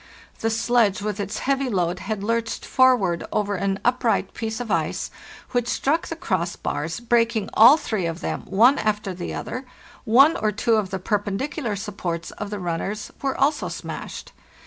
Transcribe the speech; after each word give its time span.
The 0.39 0.49
sledge, 0.49 1.03
with 1.03 1.19
its 1.19 1.37
heavy 1.37 1.69
load, 1.69 1.99
had 1.99 2.23
lurched 2.23 2.65
forward 2.65 3.23
over 3.31 3.53
an 3.53 3.79
upright 3.85 4.33
piece 4.33 4.59
of 4.59 4.71
ice, 4.71 5.11
which 5.51 5.67
struck 5.67 6.07
the 6.07 6.15
crossbars, 6.15 6.99
breaking 6.99 7.51
all 7.53 7.77
three 7.77 8.07
of 8.07 8.19
them, 8.19 8.41
one 8.47 8.79
after 8.79 9.13
the 9.13 9.35
other; 9.35 9.63
one 10.03 10.35
or 10.37 10.51
two 10.51 10.77
of 10.77 10.89
the 10.89 10.97
perpendicular 10.97 11.75
supports 11.75 12.31
of 12.31 12.49
the 12.49 12.57
runners 12.57 13.11
were 13.21 13.37
also 13.39 13.69
smashed. 13.69 14.31